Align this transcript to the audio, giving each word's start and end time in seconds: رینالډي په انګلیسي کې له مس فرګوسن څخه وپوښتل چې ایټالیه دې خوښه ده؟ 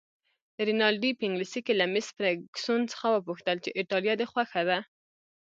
رینالډي 0.67 1.11
په 1.15 1.23
انګلیسي 1.27 1.59
کې 1.65 1.73
له 1.79 1.85
مس 1.93 2.07
فرګوسن 2.15 2.81
څخه 2.91 3.07
وپوښتل 3.09 3.57
چې 3.63 3.75
ایټالیه 3.79 4.15
دې 4.19 4.25
خوښه 4.31 4.61
ده؟ 4.69 4.77